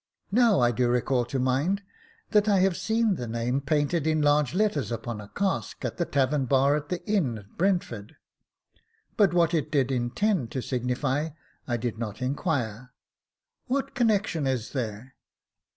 Now 0.31 0.59
I 0.61 0.71
do 0.71 0.89
recall 0.89 1.25
to 1.25 1.37
mind 1.37 1.83
that 2.31 2.49
I 2.49 2.57
have 2.61 2.75
seen 2.75 3.17
the 3.17 3.27
name 3.27 3.61
painted 3.61 4.07
in 4.07 4.19
large 4.19 4.55
letters 4.55 4.91
upon 4.91 5.21
a 5.21 5.27
cask 5.27 5.85
at 5.85 5.97
the 5.97 6.05
tavern 6.07 6.45
bar 6.45 6.75
of 6.75 6.87
the 6.87 7.05
inn 7.07 7.37
at 7.37 7.55
Brentford; 7.55 8.15
but 9.15 9.31
what 9.31 9.53
it 9.53 9.69
did 9.71 9.91
intend 9.91 10.49
to 10.53 10.61
signify, 10.63 11.29
I 11.67 11.77
did 11.77 11.99
not 11.99 12.19
inquire. 12.19 12.93
What 13.67 13.93
connection 13.93 14.47
is 14.47 14.71
there 14.73 15.17